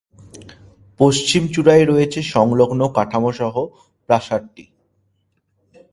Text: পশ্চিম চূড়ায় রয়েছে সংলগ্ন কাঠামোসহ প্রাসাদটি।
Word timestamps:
পশ্চিম 0.99 1.43
চূড়ায় 1.47 1.85
রয়েছে 1.85 2.19
সংলগ্ন 2.33 2.81
কাঠামোসহ 2.95 3.55
প্রাসাদটি। 4.09 4.65